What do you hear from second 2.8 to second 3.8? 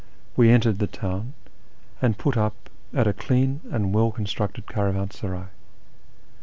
at a clean